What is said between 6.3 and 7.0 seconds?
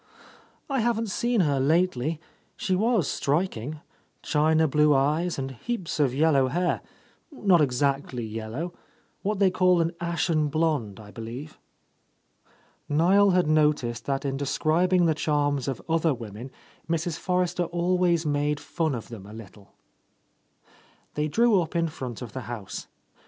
hair,